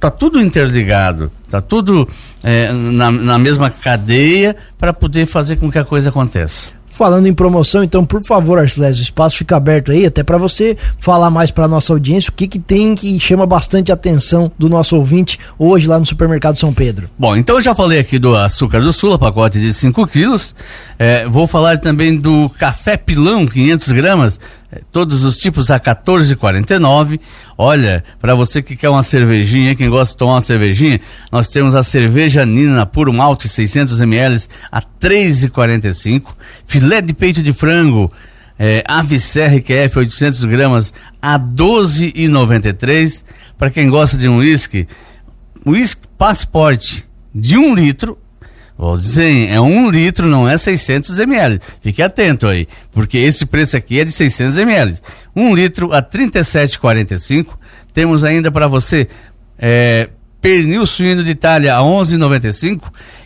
tá 0.00 0.10
tudo 0.10 0.40
interligado, 0.40 1.30
tá 1.60 1.66
tudo 1.66 2.08
é, 2.42 2.72
na, 2.72 3.10
na 3.10 3.38
mesma 3.38 3.70
cadeia 3.70 4.56
para 4.78 4.92
poder 4.92 5.26
fazer 5.26 5.56
com 5.56 5.70
que 5.70 5.78
a 5.78 5.84
coisa 5.84 6.08
aconteça. 6.08 6.68
Falando 6.94 7.26
em 7.26 7.34
promoção, 7.34 7.82
então, 7.82 8.04
por 8.04 8.22
favor, 8.22 8.56
Arcelésio, 8.56 9.00
o 9.00 9.02
espaço 9.02 9.38
fica 9.38 9.56
aberto 9.56 9.90
aí, 9.90 10.06
até 10.06 10.22
para 10.22 10.38
você 10.38 10.76
falar 11.00 11.28
mais 11.28 11.50
para 11.50 11.66
nossa 11.66 11.92
audiência 11.92 12.30
o 12.30 12.32
que, 12.32 12.46
que 12.46 12.60
tem 12.60 12.94
que 12.94 13.18
chama 13.18 13.44
bastante 13.44 13.90
atenção 13.90 14.48
do 14.56 14.68
nosso 14.68 14.94
ouvinte 14.94 15.36
hoje 15.58 15.88
lá 15.88 15.98
no 15.98 16.06
supermercado 16.06 16.56
São 16.56 16.72
Pedro. 16.72 17.10
Bom, 17.18 17.36
então 17.36 17.56
eu 17.56 17.62
já 17.62 17.74
falei 17.74 17.98
aqui 17.98 18.16
do 18.16 18.36
açúcar 18.36 18.80
do 18.80 18.92
sul, 18.92 19.18
pacote 19.18 19.60
de 19.60 19.74
5 19.74 20.06
quilos. 20.06 20.54
É, 20.96 21.26
vou 21.26 21.48
falar 21.48 21.78
também 21.78 22.16
do 22.16 22.48
café 22.50 22.96
pilão, 22.96 23.44
500 23.44 23.90
gramas, 23.90 24.40
todos 24.92 25.24
os 25.24 25.38
tipos 25.38 25.70
a 25.70 25.78
14,49. 25.78 27.20
Olha, 27.56 28.04
para 28.20 28.34
você 28.34 28.62
que 28.62 28.76
quer 28.76 28.88
uma 28.88 29.02
cervejinha, 29.02 29.74
quem 29.74 29.88
gosta 29.88 30.12
de 30.12 30.18
tomar 30.18 30.34
uma 30.34 30.40
cervejinha, 30.40 31.00
nós 31.30 31.48
temos 31.48 31.74
a 31.74 31.82
cerveja 31.82 32.44
Nina 32.46 32.86
puro 32.86 33.12
malte 33.12 33.48
600 33.48 34.00
ml 34.00 34.44
a 34.70 34.82
3,45. 34.82 36.34
Filé 36.66 37.00
de 37.00 37.14
peito 37.14 37.42
de 37.42 37.52
frango 37.52 38.10
é, 38.58 38.84
ave 38.86 39.18
serra 39.18 39.60
QF 39.60 39.98
800 39.98 40.44
gramas 40.44 40.92
a 41.20 41.38
12,93. 41.38 43.24
Para 43.58 43.70
quem 43.70 43.88
gosta 43.88 44.16
de 44.16 44.28
um 44.28 44.38
whisky, 44.38 44.86
whisky 45.66 46.06
passaporte 46.18 47.04
de 47.34 47.56
um 47.58 47.74
litro 47.74 48.18
Vou 48.76 48.96
dizer, 48.96 49.50
é 49.50 49.60
um 49.60 49.88
litro, 49.88 50.26
não 50.26 50.48
é 50.48 50.58
600 50.58 51.18
ml. 51.20 51.60
Fique 51.80 52.02
atento 52.02 52.48
aí, 52.48 52.66
porque 52.90 53.18
esse 53.18 53.46
preço 53.46 53.76
aqui 53.76 54.00
é 54.00 54.04
de 54.04 54.10
600 54.10 54.58
ml. 54.58 54.98
Um 55.34 55.54
litro 55.54 55.92
a 55.92 56.02
37,45. 56.02 57.46
Temos 57.92 58.24
ainda 58.24 58.50
para 58.50 58.66
você 58.66 59.08
é, 59.56 60.08
pernil 60.40 60.84
suíno 60.84 61.22
de 61.22 61.30
Itália 61.30 61.76
a 61.76 61.80
11,95 61.80 62.82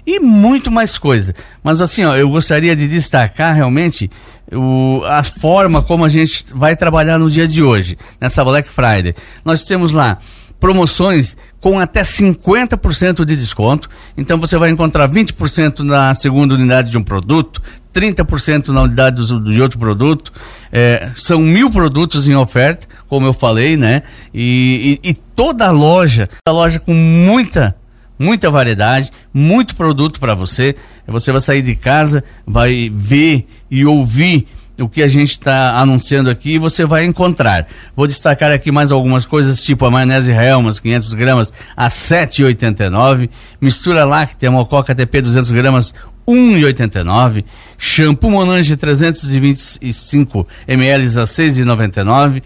e 0.07 0.21
muito 0.21 0.71
mais 0.71 0.99
coisa. 0.99 1.35
Mas 1.65 1.81
assim, 1.81 2.05
ó, 2.05 2.15
eu 2.15 2.29
gostaria 2.29 2.77
de 2.77 2.87
destacar 2.87 3.55
realmente 3.55 4.11
o, 4.53 5.03
a 5.05 5.23
forma 5.23 5.83
como 5.83 6.05
a 6.05 6.09
gente 6.09 6.45
vai 6.55 6.77
trabalhar 6.77 7.19
no 7.19 7.31
dia 7.31 7.49
de 7.49 7.63
hoje, 7.63 7.99
nessa 8.21 8.45
Black 8.45 8.71
Friday. 8.71 9.15
Nós 9.45 9.65
temos 9.65 9.93
lá 9.93 10.19
promoções 10.61 11.37
com 11.61 11.79
até 11.79 12.03
50% 12.03 13.25
de 13.25 13.37
desconto. 13.37 13.89
Então 14.17 14.39
você 14.39 14.57
vai 14.57 14.71
encontrar 14.71 15.09
20% 15.09 15.81
na 15.81 16.15
segunda 16.15 16.55
unidade 16.55 16.91
de 16.91 16.99
um 16.99 17.03
produto, 17.03 17.63
30% 17.95 18.69
na 18.69 18.83
unidade 18.83 19.27
do, 19.27 19.41
de 19.53 19.61
outro 19.61 19.79
produto. 19.79 20.33
É, 20.73 21.11
são 21.17 21.41
mil 21.41 21.71
produtos 21.71 22.29
em 22.29 22.35
oferta, 22.35 22.87
como 23.09 23.27
eu 23.27 23.33
falei, 23.33 23.77
né? 23.77 24.03
E, 24.35 25.01
e, 25.03 25.11
e 25.11 25.15
toda 25.15 25.67
a 25.67 25.71
loja, 25.71 26.29
a 26.47 26.53
loja 26.53 26.79
com 26.79 26.95
muita 26.95 27.77
muita 28.19 28.51
variedade, 28.51 29.13
muito 29.33 29.77
produto 29.77 30.19
para 30.19 30.35
você. 30.35 30.75
Você 31.07 31.31
vai 31.31 31.41
sair 31.41 31.63
de 31.63 31.77
casa, 31.77 32.25
vai 32.45 32.91
ver 32.93 33.47
e 33.71 33.87
ouvir 33.87 34.49
o 34.81 34.89
que 34.89 35.03
a 35.03 35.09
gente 35.09 35.31
está 35.31 35.79
anunciando 35.79 36.31
aqui 36.31 36.59
você 36.59 36.85
vai 36.85 37.05
encontrar. 37.05 37.67
Vou 37.95 38.07
destacar 38.07 38.53
aqui 38.53 38.71
mais 38.71 38.93
algumas 38.93 39.25
coisas, 39.25 39.63
tipo 39.63 39.85
a 39.85 39.91
maionese 39.91 40.31
Helmas, 40.31 40.79
500 40.81 41.15
gramas, 41.15 41.53
a 41.77 41.89
7,89. 41.89 43.29
Mistura 43.61 44.05
láctea, 44.05 44.51
mococa 44.51 44.95
TP, 44.95 45.21
200 45.21 45.51
gramas, 45.51 45.95
1,89. 46.27 47.45
Shampoo 47.77 48.31
Monange 48.31 48.77
325 48.77 50.47
ml 50.67 51.05
a 51.05 51.25
6,99. 51.25 52.43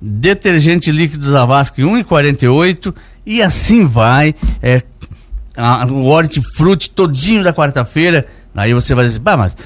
Detergente 0.00 0.92
líquido 0.92 1.30
Zavascki 1.30 1.82
1,48. 1.82 2.94
E 3.26 3.42
assim 3.42 3.86
vai. 3.86 4.34
É, 4.62 4.82
a, 5.56 5.86
o 5.86 6.06
hortifruti 6.06 6.90
todinho 6.90 7.42
da 7.42 7.52
quarta-feira. 7.52 8.26
Aí 8.54 8.72
você 8.72 8.94
vai 8.94 9.04
dizer, 9.04 9.18
bah, 9.18 9.36
mas 9.36 9.56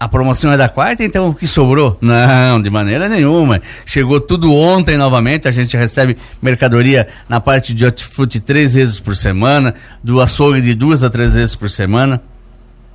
a 0.00 0.08
promoção 0.08 0.50
é 0.50 0.56
da 0.56 0.66
quarta, 0.66 1.04
então 1.04 1.28
o 1.28 1.34
que 1.34 1.46
sobrou? 1.46 1.98
Não, 2.00 2.60
de 2.60 2.70
maneira 2.70 3.06
nenhuma. 3.06 3.60
Chegou 3.84 4.18
tudo 4.18 4.50
ontem 4.50 4.96
novamente, 4.96 5.46
a 5.46 5.50
gente 5.50 5.76
recebe 5.76 6.16
mercadoria 6.40 7.06
na 7.28 7.38
parte 7.38 7.74
de 7.74 7.84
hortifruti 7.84 8.40
três 8.40 8.72
vezes 8.72 8.98
por 8.98 9.14
semana, 9.14 9.74
do 10.02 10.18
açougue 10.18 10.62
de 10.62 10.72
duas 10.72 11.02
a 11.02 11.10
três 11.10 11.34
vezes 11.34 11.54
por 11.54 11.68
semana. 11.68 12.22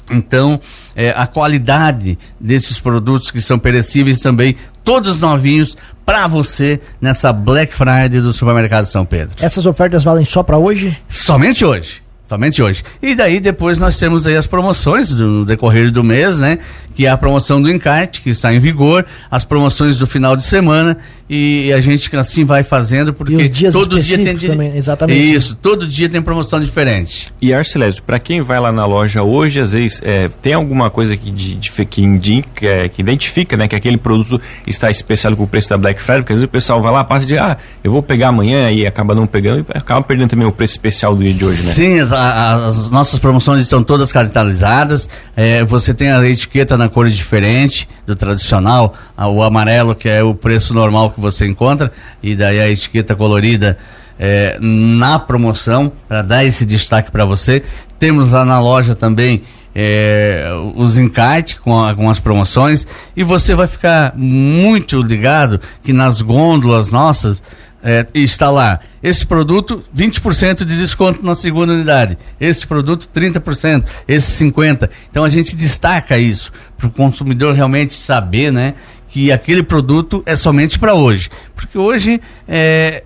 Então, 0.10 0.60
é, 0.96 1.14
a 1.16 1.28
qualidade 1.28 2.18
desses 2.40 2.80
produtos 2.80 3.30
que 3.30 3.40
são 3.40 3.60
perecíveis 3.60 4.20
também, 4.20 4.56
todos 4.84 5.20
novinhos, 5.20 5.78
para 6.04 6.26
você 6.26 6.82
nessa 7.00 7.32
Black 7.32 7.76
Friday 7.76 8.20
do 8.20 8.34
Supermercado 8.34 8.86
São 8.86 9.06
Pedro. 9.06 9.36
Essas 9.40 9.68
ofertas 9.68 10.04
valem 10.04 10.26
só 10.26 10.42
para 10.42 10.58
hoje? 10.58 10.98
Somente 11.08 11.64
hoje. 11.64 12.05
Somente 12.26 12.62
hoje. 12.62 12.84
E 13.02 13.14
daí 13.14 13.40
depois 13.40 13.78
nós 13.78 14.00
temos 14.00 14.26
aí 14.26 14.36
as 14.36 14.48
promoções 14.48 15.10
do 15.10 15.46
decorrer 15.46 15.92
do 15.92 16.04
mês, 16.04 16.40
né? 16.40 16.58
Que 16.96 17.06
é 17.06 17.10
a 17.10 17.18
promoção 17.18 17.62
do 17.62 17.70
encarte, 17.70 18.22
que 18.22 18.32
está 18.32 18.52
em 18.52 18.60
vigor, 18.60 19.06
as 19.30 19.46
promoções 19.46 20.00
do 20.00 20.08
final 20.08 20.36
de 20.36 20.44
semana 20.44 20.98
e 21.28 21.74
a 21.74 21.80
gente 21.80 22.16
assim 22.16 22.44
vai 22.44 22.62
fazendo 22.62 23.12
porque 23.12 23.50
todo 23.72 24.00
dia 24.00 24.18
tem 24.18 24.38
também, 24.38 24.78
exatamente. 24.78 25.34
Isso, 25.34 25.56
todo 25.56 25.88
dia 25.88 26.08
tem 26.08 26.22
promoção 26.22 26.62
diferente. 26.62 27.34
E 27.42 27.52
Arcelésio, 27.52 28.04
para 28.04 28.20
quem 28.20 28.42
vai 28.42 28.60
lá 28.60 28.72
na 28.72 28.86
loja 28.86 29.24
hoje, 29.24 29.60
às 29.60 29.74
vezes 29.74 30.02
é, 30.04 30.30
tem 30.42 30.54
alguma 30.54 30.92
coisa 30.92 31.18
que, 31.18 31.32
de, 31.32 31.56
de, 31.56 31.86
que 31.86 32.04
indica, 32.04 32.66
é, 32.66 32.90
que 32.90 33.02
identifica, 33.02 33.58
né, 33.58 33.68
que 33.68 33.76
aquele 33.76 33.98
produto 33.98 34.40
está 34.68 34.92
especial 34.92 35.36
com 35.36 35.44
o 35.44 35.48
preço 35.48 35.70
da 35.70 35.78
Black 35.78 36.00
Friday, 36.00 36.22
porque 36.22 36.34
às 36.34 36.40
vezes 36.40 36.48
o 36.48 36.52
pessoal 36.52 36.80
vai 36.80 36.92
lá, 36.92 37.04
passa 37.04 37.26
de, 37.26 37.38
ah, 37.40 37.58
eu 37.84 37.92
vou 37.92 38.04
pegar 38.04 38.28
amanhã 38.28 38.70
e 38.70 38.86
acaba 38.86 39.16
não 39.16 39.26
pegando 39.26 39.66
e 39.68 39.78
acaba 39.78 40.04
perdendo 40.04 40.30
também 40.30 40.48
o 40.48 40.52
preço 40.52 40.74
especial 40.74 41.16
do 41.16 41.24
dia 41.24 41.34
de 41.34 41.44
hoje, 41.44 41.64
né? 41.64 41.74
Sim, 41.74 42.00
a, 42.02 42.66
as 42.66 42.92
nossas 42.92 43.18
promoções 43.18 43.64
estão 43.64 43.84
todas 43.84 44.12
caracterizadas, 44.12 45.10
é, 45.36 45.64
você 45.64 45.92
tem 45.92 46.12
a 46.12 46.24
etiqueta 46.24 46.78
na 46.78 46.88
cor 46.88 47.10
diferente 47.10 47.90
do 48.06 48.16
tradicional, 48.16 48.94
a, 49.18 49.28
o 49.28 49.42
amarelo 49.42 49.96
que 49.96 50.08
é 50.08 50.24
o 50.24 50.36
preço 50.36 50.72
normal 50.72 51.15
que 51.16 51.22
você 51.22 51.46
encontra 51.48 51.92
e 52.22 52.36
daí 52.36 52.60
a 52.60 52.70
etiqueta 52.70 53.16
colorida 53.16 53.78
é, 54.20 54.58
na 54.62 55.18
promoção 55.18 55.92
para 56.08 56.22
dar 56.22 56.46
esse 56.46 56.66
destaque 56.66 57.12
para 57.12 57.26
você. 57.26 57.64
Temos 57.98 58.32
lá 58.32 58.46
na 58.46 58.60
loja 58.60 58.94
também 58.96 59.44
é, 59.74 60.48
os 60.76 60.98
encartes 60.98 61.56
com, 61.56 61.84
a, 61.84 61.94
com 61.94 62.10
as 62.10 62.20
promoções 62.20 62.88
e 63.16 63.24
você 63.24 63.54
vai 63.54 63.68
ficar 63.68 64.14
muito 64.16 65.02
ligado 65.02 65.60
que 65.84 65.92
nas 65.92 66.22
gôndolas 66.22 66.92
nossas 66.92 67.42
é, 67.86 68.04
está 68.16 68.50
lá, 68.50 68.80
esse 69.04 69.28
produto 69.28 69.84
20% 69.96 70.66
de 70.66 70.76
desconto 70.76 71.24
na 71.24 71.36
segunda 71.36 71.72
unidade, 71.72 72.18
esse 72.42 72.66
produto 72.66 73.08
30%, 73.14 73.86
esse 74.08 74.44
50%. 74.44 74.90
Então 75.12 75.24
a 75.24 75.30
gente 75.30 75.56
destaca 75.56 76.18
isso 76.18 76.52
para 76.76 76.88
o 76.88 76.90
consumidor 76.90 77.54
realmente 77.54 77.94
saber, 77.94 78.52
né? 78.52 78.74
Que 79.16 79.32
aquele 79.32 79.64
produto 79.64 80.22
é 80.26 80.36
somente 80.36 80.78
para 80.78 80.94
hoje. 80.94 81.30
Porque 81.56 81.78
hoje 81.78 82.20
é 82.46 83.06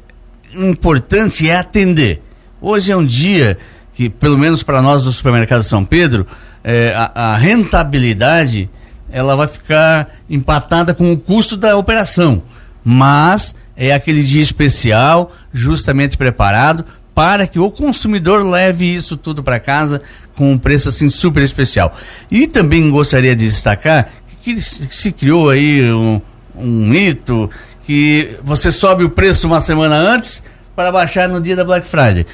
importante 0.55 1.47
é 1.47 1.55
atender. 1.55 2.23
Hoje 2.59 2.91
é 2.91 2.97
um 2.97 3.05
dia 3.05 3.59
que, 3.93 4.09
pelo 4.09 4.35
menos 4.35 4.63
para 4.63 4.81
nós 4.81 5.03
do 5.03 5.13
supermercado 5.13 5.61
São 5.61 5.85
Pedro, 5.85 6.25
é, 6.63 6.95
a, 6.95 7.33
a, 7.33 7.37
rentabilidade 7.37 8.67
ela 9.11 9.35
vai 9.35 9.47
ficar 9.47 10.09
empatada 10.27 10.95
com 10.95 11.13
o 11.13 11.17
custo 11.17 11.55
da 11.55 11.77
operação. 11.77 12.41
Mas 12.83 13.53
é 13.77 13.93
aquele 13.93 14.23
dia 14.23 14.41
especial, 14.41 15.31
justamente 15.53 16.17
preparado 16.17 16.83
para 17.19 17.45
que 17.45 17.59
o 17.59 17.69
consumidor 17.69 18.45
leve 18.45 18.95
isso 18.95 19.17
tudo 19.17 19.43
para 19.43 19.59
casa 19.59 20.01
com 20.35 20.53
um 20.53 20.57
preço 20.57 20.87
assim 20.87 21.09
super 21.09 21.43
especial. 21.43 21.93
E 22.31 22.47
também 22.47 22.89
gostaria 22.89 23.35
de 23.35 23.45
destacar 23.45 24.09
que 24.41 24.59
se 24.61 25.11
criou 25.11 25.49
aí 25.49 25.91
um, 25.91 26.21
um 26.55 26.87
mito 26.87 27.49
que 27.85 28.37
você 28.43 28.71
sobe 28.71 29.03
o 29.03 29.09
preço 29.09 29.47
uma 29.47 29.59
semana 29.59 29.95
antes 29.95 30.43
para 30.75 30.91
baixar 30.91 31.27
no 31.27 31.41
dia 31.41 31.55
da 31.55 31.63
Black 31.63 31.87
Friday. 31.87 32.25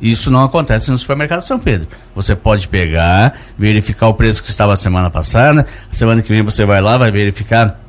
Isso 0.00 0.30
não 0.30 0.42
acontece 0.42 0.90
no 0.90 0.98
supermercado 0.98 1.42
São 1.42 1.60
Pedro. 1.60 1.88
Você 2.14 2.34
pode 2.34 2.66
pegar, 2.66 3.38
verificar 3.56 4.08
o 4.08 4.14
preço 4.14 4.42
que 4.42 4.50
estava 4.50 4.72
a 4.72 4.76
semana 4.76 5.08
passada, 5.08 5.64
semana 5.90 6.20
que 6.22 6.28
vem 6.28 6.42
você 6.42 6.64
vai 6.64 6.80
lá, 6.80 6.98
vai 6.98 7.10
verificar 7.10 7.81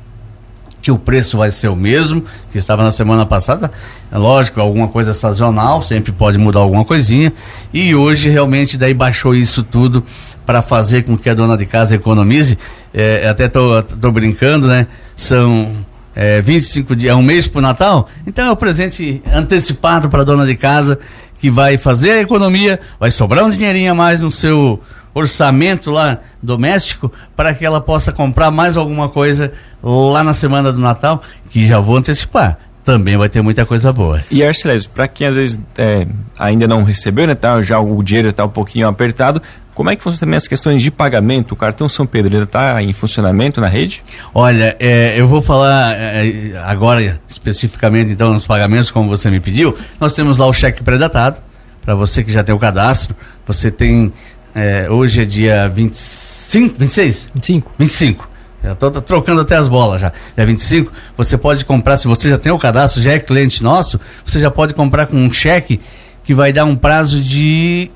que 0.84 0.92
o 0.92 0.98
preço 0.98 1.38
vai 1.38 1.50
ser 1.50 1.68
o 1.68 1.74
mesmo 1.74 2.22
que 2.52 2.58
estava 2.58 2.82
na 2.82 2.90
semana 2.90 3.24
passada. 3.24 3.70
É 4.12 4.18
lógico, 4.18 4.60
alguma 4.60 4.86
coisa 4.86 5.14
sazonal, 5.14 5.80
sempre 5.80 6.12
pode 6.12 6.36
mudar 6.36 6.60
alguma 6.60 6.84
coisinha. 6.84 7.32
E 7.72 7.94
hoje 7.94 8.28
realmente 8.28 8.76
daí 8.76 8.92
baixou 8.92 9.34
isso 9.34 9.62
tudo 9.62 10.04
para 10.44 10.60
fazer 10.60 11.02
com 11.04 11.16
que 11.16 11.30
a 11.30 11.34
dona 11.34 11.56
de 11.56 11.64
casa 11.64 11.96
economize. 11.96 12.58
É, 12.92 13.26
até 13.26 13.48
tô, 13.48 13.82
tô 13.82 14.12
brincando, 14.12 14.68
né? 14.68 14.86
São 15.16 15.74
é, 16.14 16.42
25 16.42 16.94
dias, 16.94 17.12
é 17.12 17.14
um 17.14 17.22
mês 17.22 17.48
para 17.48 17.60
o 17.60 17.62
Natal. 17.62 18.06
Então 18.26 18.46
é 18.46 18.52
o 18.52 18.56
presente 18.56 19.22
antecipado 19.32 20.10
para 20.10 20.20
a 20.20 20.24
dona 20.24 20.44
de 20.44 20.54
casa 20.54 20.98
que 21.40 21.48
vai 21.48 21.78
fazer 21.78 22.10
a 22.10 22.20
economia, 22.20 22.78
vai 23.00 23.10
sobrar 23.10 23.42
um 23.42 23.48
dinheirinho 23.48 23.90
a 23.90 23.94
mais 23.94 24.20
no 24.20 24.30
seu 24.30 24.82
orçamento 25.14 25.90
lá 25.90 26.18
doméstico 26.42 27.10
para 27.36 27.54
que 27.54 27.64
ela 27.64 27.80
possa 27.80 28.12
comprar 28.12 28.50
mais 28.50 28.76
alguma 28.76 29.08
coisa 29.08 29.52
lá 29.82 30.22
na 30.24 30.34
semana 30.34 30.72
do 30.72 30.78
Natal, 30.78 31.22
que 31.50 31.66
já 31.66 31.78
vou 31.78 31.96
antecipar 31.96 32.58
também 32.84 33.16
vai 33.16 33.30
ter 33.30 33.40
muita 33.40 33.64
coisa 33.64 33.90
boa. 33.92 34.22
E 34.30 34.44
Arcelésio, 34.44 34.90
para 34.90 35.08
quem 35.08 35.26
às 35.26 35.34
vezes 35.34 35.58
é, 35.78 36.06
ainda 36.38 36.68
não 36.68 36.84
recebeu, 36.84 37.26
né, 37.26 37.34
tá, 37.34 37.62
já 37.62 37.80
o 37.80 38.02
dinheiro 38.02 38.28
está 38.28 38.44
um 38.44 38.48
pouquinho 38.50 38.86
apertado, 38.86 39.40
como 39.74 39.90
é 39.90 39.96
que 39.96 40.02
funcionam 40.02 40.20
também 40.20 40.36
as 40.36 40.46
questões 40.46 40.80
de 40.80 40.90
pagamento? 40.90 41.52
O 41.52 41.56
cartão 41.56 41.88
São 41.88 42.06
Pedro 42.06 42.42
está 42.42 42.80
em 42.80 42.92
funcionamento 42.92 43.60
na 43.60 43.66
rede? 43.66 44.02
Olha, 44.32 44.76
é, 44.78 45.18
eu 45.18 45.26
vou 45.26 45.42
falar 45.42 45.92
é, 45.96 46.52
agora 46.64 47.20
especificamente 47.26 48.12
então 48.12 48.32
nos 48.32 48.46
pagamentos, 48.46 48.90
como 48.90 49.08
você 49.08 49.30
me 49.30 49.40
pediu. 49.40 49.76
Nós 49.98 50.14
temos 50.14 50.38
lá 50.38 50.46
o 50.46 50.52
cheque 50.52 50.82
pré-datado, 50.82 51.38
para 51.82 51.94
você 51.94 52.22
que 52.22 52.32
já 52.32 52.44
tem 52.44 52.54
o 52.54 52.58
cadastro. 52.58 53.16
Você 53.46 53.70
tem, 53.70 54.12
é, 54.54 54.88
hoje 54.88 55.22
é 55.22 55.24
dia 55.24 55.68
25, 55.68 56.78
26? 56.78 57.30
25. 57.34 57.72
25. 57.78 58.30
Já 58.62 58.72
estou 58.72 58.90
trocando 58.90 59.40
até 59.42 59.56
as 59.56 59.68
bolas 59.68 60.00
já. 60.00 60.12
Dia 60.34 60.46
25, 60.46 60.90
você 61.16 61.36
pode 61.36 61.64
comprar, 61.64 61.96
se 61.96 62.08
você 62.08 62.30
já 62.30 62.38
tem 62.38 62.50
o 62.50 62.58
cadastro, 62.58 63.02
já 63.02 63.12
é 63.12 63.18
cliente 63.18 63.62
nosso, 63.62 64.00
você 64.24 64.40
já 64.40 64.50
pode 64.50 64.72
comprar 64.72 65.06
com 65.06 65.16
um 65.16 65.30
cheque 65.32 65.80
que 66.22 66.32
vai 66.32 66.52
dar 66.52 66.64
um 66.64 66.74
prazo 66.74 67.20
de 67.20 67.90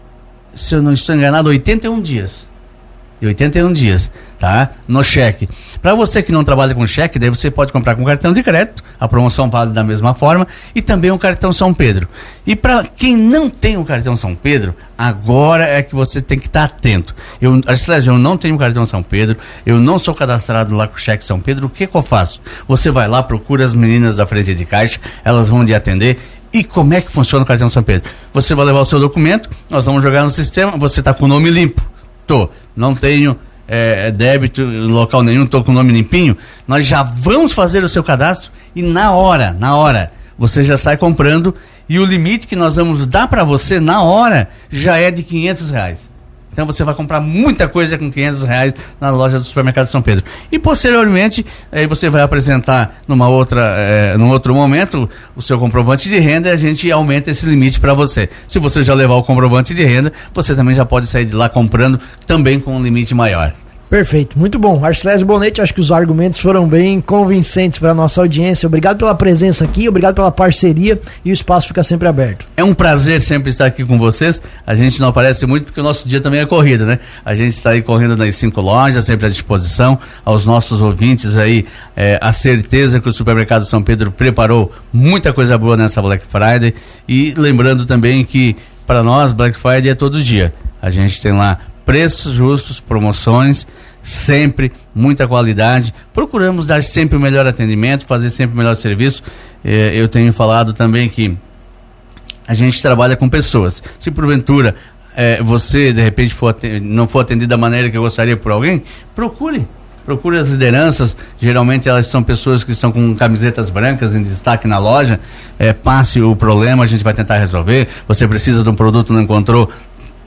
se 0.55 0.75
eu 0.75 0.83
não 0.83 0.93
estou 0.93 1.15
enganado, 1.15 1.49
81 1.49 2.01
dias. 2.03 2.47
E 3.21 3.27
81 3.27 3.73
dias, 3.73 4.11
tá? 4.39 4.71
No 4.87 5.03
cheque. 5.03 5.49
Para 5.83 5.95
você 5.95 6.23
que 6.23 6.31
não 6.31 6.45
trabalha 6.45 6.75
com 6.75 6.87
cheque, 6.87 7.19
daí 7.19 7.31
você 7.31 7.51
pode 7.51 7.73
comprar 7.73 7.97
com 7.97 8.05
cartão 8.05 8.33
de 8.33 8.43
crédito, 8.43 8.83
a 8.99 9.09
promoção 9.09 9.51
vale 9.51 9.73
da 9.73 9.83
mesma 9.83 10.15
forma, 10.15 10.47
e 10.75 10.81
também 10.81 11.11
o 11.11 11.19
cartão 11.19 11.53
São 11.53 11.75
Pedro. 11.75 12.09
E 12.47 12.55
para 12.55 12.85
quem 12.85 13.17
não 13.17 13.51
tem 13.51 13.77
o 13.77 13.85
cartão 13.85 14.15
São 14.15 14.35
Pedro, 14.35 14.75
agora 14.97 15.67
é 15.67 15.83
que 15.83 15.95
você 15.95 16.23
tem 16.23 16.39
que 16.39 16.47
estar 16.47 16.69
tá 16.69 16.75
atento. 16.75 17.15
Eu, 17.41 17.61
Arcelésio, 17.67 18.13
eu 18.13 18.19
não 18.19 18.37
tenho 18.37 18.55
o 18.55 18.59
cartão 18.59 18.87
São 18.87 19.03
Pedro, 19.03 19.37
eu 19.67 19.79
não 19.79 19.99
sou 19.99 20.15
cadastrado 20.15 20.75
lá 20.75 20.87
com 20.87 20.95
o 20.95 20.99
cheque 20.99 21.25
São 21.25 21.41
Pedro, 21.41 21.67
o 21.67 21.71
que, 21.71 21.87
que 21.87 21.97
eu 21.97 22.03
faço? 22.03 22.41
Você 22.69 22.91
vai 22.91 23.09
lá, 23.09 23.23
procura 23.23 23.65
as 23.65 23.75
meninas 23.75 24.17
da 24.17 24.27
frente 24.27 24.55
de 24.55 24.65
caixa, 24.65 25.01
elas 25.25 25.49
vão 25.49 25.65
lhe 25.65 25.75
atender 25.75 26.19
e 26.53 26.65
como 26.65 26.95
é 26.95 27.01
que 27.01 27.13
funciona 27.13 27.45
o 27.45 27.47
cartão 27.47 27.69
São 27.69 27.83
Pedro? 27.83 28.11
Você 28.33 28.55
vai 28.55 28.65
levar 28.65 28.81
o 28.81 28.85
seu 28.85 28.99
documento, 28.99 29.51
nós 29.69 29.87
vamos 29.87 30.03
jogar 30.03 30.23
no 30.23 30.31
sistema, 30.31 30.77
você 30.77 31.01
está 31.01 31.13
com 31.13 31.25
o 31.25 31.29
nome 31.29 31.51
limpo. 31.51 31.98
Não 32.77 32.95
tenho 32.95 33.37
é, 33.67 34.11
débito 34.11 34.63
em 34.63 34.87
local 34.87 35.23
nenhum, 35.23 35.45
estou 35.45 35.63
com 35.63 35.73
o 35.73 35.75
nome 35.75 35.93
limpinho. 35.93 36.37
Nós 36.67 36.87
já 36.87 37.03
vamos 37.03 37.53
fazer 37.53 37.85
o 37.85 37.89
seu 37.89 38.03
cadastro 38.03 38.51
e 38.75 38.83
na 38.83 39.13
hora, 39.13 39.53
na 39.53 39.77
hora, 39.77 40.13
você 40.37 40.63
já 40.63 40.77
sai 40.77 40.97
comprando 40.97 41.55
e 41.89 41.99
o 41.99 42.05
limite 42.05 42.47
que 42.47 42.57
nós 42.57 42.77
vamos 42.77 43.07
dar 43.07 43.29
para 43.29 43.45
você 43.45 43.81
na 43.81 44.03
hora 44.03 44.49
já 44.71 44.97
é 44.97 45.11
de 45.11 45.23
500 45.23 45.71
reais. 45.71 46.11
Então 46.59 46.67
você 46.67 46.83
vai 46.83 46.93
comprar 46.93 47.21
muita 47.21 47.69
coisa 47.69 47.97
com 47.97 48.11
500 48.11 48.43
reais 48.43 48.75
na 49.01 49.11
loja 49.11 49.39
do 49.39 49.45
supermercado 49.45 49.87
São 49.87 50.03
Pedro. 50.03 50.25
E 50.51 50.59
posteriormente, 50.59 51.47
aí 51.71 51.87
você 51.87 52.11
vai 52.11 52.21
apresentar 52.21 52.97
numa 53.07 53.29
outra, 53.29 53.77
é, 53.79 54.17
num 54.17 54.29
outro 54.31 54.53
momento 54.57 55.09
o 55.37 55.41
seu 55.41 55.57
comprovante 55.57 56.09
de 56.09 56.19
renda 56.19 56.49
e 56.49 56.53
a 56.53 56.57
gente 56.57 56.91
aumenta 56.91 57.31
esse 57.31 57.47
limite 57.47 57.79
para 57.79 57.95
você. 57.95 58.29
Se 58.49 58.59
você 58.59 58.83
já 58.83 58.93
levar 58.93 59.15
o 59.15 59.23
comprovante 59.23 59.73
de 59.73 59.85
renda, 59.85 60.13
você 60.35 60.53
também 60.53 60.75
já 60.75 60.85
pode 60.85 61.07
sair 61.07 61.27
de 61.27 61.37
lá 61.37 61.49
comprando 61.49 62.01
também 62.27 62.59
com 62.59 62.77
um 62.77 62.83
limite 62.83 63.15
maior. 63.15 63.53
Perfeito, 63.89 64.39
muito 64.39 64.59
bom. 64.59 64.85
Arcelésio 64.85 65.27
Bonete, 65.27 65.63
acho 65.63 65.73
que 65.73 65.81
os 65.81 65.91
argumentos 65.91 66.41
foram 66.41 66.69
bem 66.69 67.01
convincentes 67.01 67.79
para 67.79 67.95
nossa 67.95 68.21
audiência. 68.21 68.67
Obrigado 68.67 68.99
pela 68.99 69.15
presença 69.15 69.65
aqui, 69.65 69.89
obrigado 69.89 70.15
pela 70.15 70.31
parceria 70.31 71.01
e 71.25 71.31
o 71.31 71.33
espaço 71.33 71.69
fica 71.69 71.83
sempre 71.83 72.07
aberto. 72.07 72.45
É 72.55 72.63
um 72.63 72.75
prazer 72.75 73.19
sempre 73.19 73.49
estar 73.49 73.65
aqui 73.65 73.87
com 73.87 73.97
vocês. 73.97 74.43
A 74.67 74.75
gente 74.75 75.01
não 75.01 75.09
aparece 75.09 75.47
muito 75.47 75.65
porque 75.65 75.81
o 75.81 75.83
nosso 75.83 76.07
dia 76.07 76.21
também 76.21 76.41
é 76.41 76.45
corrida, 76.45 76.85
né? 76.85 76.99
A 77.25 77.35
gente 77.35 77.49
está 77.49 77.71
aí 77.71 77.81
correndo 77.81 78.15
nas 78.15 78.35
cinco 78.37 78.61
lojas, 78.61 79.07
sempre 79.07 79.25
à 79.25 79.29
disposição. 79.31 79.99
Aos 80.23 80.45
nossos 80.45 80.83
ouvintes 80.83 81.39
aí, 81.39 81.65
é, 81.97 82.19
a 82.21 82.31
certeza 82.31 83.01
que 83.01 83.09
o 83.09 83.13
Supermercado 83.13 83.65
São 83.65 83.83
Pedro 83.83 84.13
preparou 84.13 84.71
muita 84.93 85.33
coisa 85.33 85.57
boa 85.57 85.79
nessa 85.79 86.03
Black 86.03 86.27
Friday. 86.27 86.75
E 87.09 87.33
lembrando 87.39 87.87
também 87.87 88.23
que 88.23 88.55
para 88.87 89.03
nós 89.03 89.33
Black 89.33 89.57
Friday 89.57 89.89
é 89.89 89.95
todo 89.95 90.23
dia. 90.23 90.53
A 90.81 90.91
gente 90.91 91.21
tem 91.21 91.33
lá 91.33 91.59
preços 91.89 92.35
justos, 92.35 92.81
promoções, 92.81 93.67
sempre 94.03 94.71
muita 94.95 95.27
qualidade. 95.27 95.95
Procuramos 96.13 96.67
dar 96.67 96.83
sempre 96.83 97.17
o 97.17 97.21
melhor 97.21 97.47
atendimento, 97.47 98.05
fazer 98.05 98.29
sempre 98.29 98.55
o 98.55 98.59
melhor 98.59 98.77
serviço. 98.77 99.23
Eh, 99.65 99.93
eu 99.95 100.07
tenho 100.07 100.31
falado 100.31 100.75
também 100.75 101.09
que 101.09 101.35
a 102.47 102.53
gente 102.53 102.83
trabalha 102.83 103.17
com 103.17 103.27
pessoas. 103.27 103.83
Se 103.99 104.11
porventura 104.11 104.75
eh, 105.17 105.41
você 105.43 105.91
de 105.91 106.03
repente 106.03 106.35
for 106.35 106.55
não 106.83 107.09
for 107.09 107.21
atendido 107.21 107.49
da 107.49 107.57
maneira 107.57 107.89
que 107.89 107.97
eu 107.97 108.03
gostaria 108.03 108.37
por 108.37 108.53
alguém, 108.53 108.83
procure. 109.15 109.67
Procure 110.05 110.39
as 110.39 110.49
lideranças, 110.51 111.17
geralmente 111.39 111.87
elas 111.87 112.07
são 112.07 112.23
pessoas 112.23 112.65
que 112.65 112.73
estão 112.73 112.91
com 112.91 113.15
camisetas 113.15 113.69
brancas 113.69 114.15
em 114.15 114.23
destaque 114.23 114.67
na 114.67 114.79
loja. 114.79 115.21
Eh, 115.59 115.73
passe 115.73 116.21
o 116.21 116.37
problema, 116.37 116.85
a 116.85 116.87
gente 116.87 117.03
vai 117.03 117.15
tentar 117.15 117.39
resolver. 117.39 117.89
Você 118.07 118.29
precisa 118.29 118.63
de 118.63 118.69
um 118.71 118.75
produto, 118.75 119.13
não 119.13 119.21
encontrou, 119.21 119.71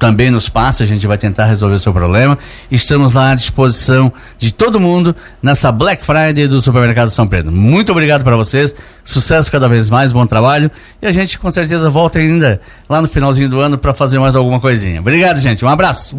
também 0.01 0.31
nos 0.31 0.49
passa, 0.49 0.81
a 0.81 0.85
gente 0.87 1.05
vai 1.05 1.15
tentar 1.15 1.45
resolver 1.45 1.75
o 1.75 1.79
seu 1.79 1.93
problema. 1.93 2.35
Estamos 2.71 3.13
lá 3.13 3.33
à 3.33 3.35
disposição 3.35 4.11
de 4.35 4.51
todo 4.51 4.79
mundo 4.79 5.15
nessa 5.43 5.71
Black 5.71 6.03
Friday 6.03 6.47
do 6.47 6.59
Supermercado 6.59 7.11
São 7.11 7.27
Pedro. 7.27 7.51
Muito 7.51 7.91
obrigado 7.91 8.23
para 8.23 8.35
vocês, 8.35 8.75
sucesso 9.03 9.51
cada 9.51 9.69
vez 9.69 9.91
mais, 9.91 10.11
bom 10.11 10.25
trabalho 10.25 10.71
e 10.99 11.05
a 11.05 11.11
gente 11.11 11.37
com 11.37 11.51
certeza 11.51 11.87
volta 11.87 12.17
ainda 12.17 12.59
lá 12.89 12.99
no 12.99 13.07
finalzinho 13.07 13.47
do 13.47 13.59
ano 13.59 13.77
para 13.77 13.93
fazer 13.93 14.17
mais 14.17 14.35
alguma 14.35 14.59
coisinha. 14.59 14.99
Obrigado, 14.99 15.39
gente, 15.39 15.63
um 15.63 15.69
abraço. 15.69 16.17